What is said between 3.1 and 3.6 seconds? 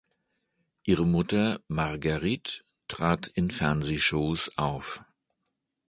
in